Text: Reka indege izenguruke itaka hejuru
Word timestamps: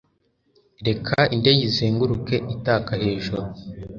Reka 0.87 1.17
indege 1.35 1.61
izenguruke 1.69 2.35
itaka 2.53 2.91
hejuru 3.03 3.41